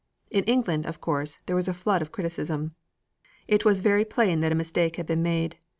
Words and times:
In 0.31 0.43
England, 0.45 0.87
of 0.87 0.99
course, 0.99 1.37
there 1.45 1.55
was 1.55 1.67
a 1.67 1.75
flood 1.75 2.01
of 2.01 2.11
criticism. 2.11 2.73
It 3.47 3.65
was 3.65 3.81
very 3.81 4.03
plain 4.03 4.39
that 4.39 4.51
a 4.51 4.55
mistake 4.55 4.95
had 4.95 5.05
been 5.05 5.21
made. 5.21 5.57